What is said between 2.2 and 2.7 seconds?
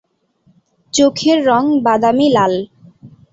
লাল।